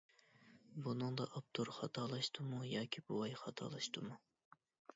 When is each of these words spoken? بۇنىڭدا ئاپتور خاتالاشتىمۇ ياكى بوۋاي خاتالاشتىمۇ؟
بۇنىڭدا 0.85 1.27
ئاپتور 1.35 1.71
خاتالاشتىمۇ 1.75 2.63
ياكى 2.71 3.05
بوۋاي 3.11 3.39
خاتالاشتىمۇ؟ 3.45 4.21